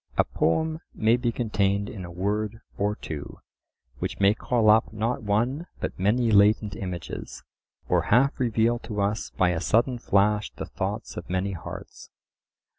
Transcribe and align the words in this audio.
A 0.17 0.23
poem 0.23 0.79
may 0.95 1.15
be 1.15 1.31
contained 1.31 1.87
in 1.87 2.05
a 2.05 2.11
word 2.11 2.61
or 2.75 2.95
two, 2.95 3.37
which 3.99 4.19
may 4.19 4.33
call 4.33 4.67
up 4.67 4.91
not 4.91 5.21
one 5.21 5.67
but 5.79 5.99
many 5.99 6.31
latent 6.31 6.75
images; 6.75 7.43
or 7.87 8.01
half 8.09 8.39
reveal 8.39 8.79
to 8.79 8.99
us 8.99 9.29
by 9.37 9.49
a 9.49 9.61
sudden 9.61 9.99
flash 9.99 10.49
the 10.53 10.65
thoughts 10.65 11.17
of 11.17 11.29
many 11.29 11.51
hearts. 11.51 12.09